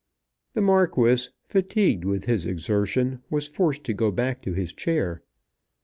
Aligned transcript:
The 0.55 0.61
Marquis, 0.63 1.29
fatigued 1.45 2.05
with 2.05 2.25
his 2.25 2.47
exertion, 2.47 3.19
was 3.29 3.47
forced 3.47 3.83
to 3.83 3.93
go 3.93 4.09
back 4.09 4.41
to 4.41 4.53
his 4.53 4.73
chair. 4.73 5.21